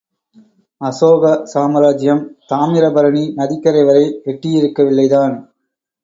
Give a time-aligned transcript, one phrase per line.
[0.81, 5.35] அசோக சாம்ராஜ்யம் தாமிரபருணி நதிக்கரை வரை எட்டியிருக்கவில்லைதான்.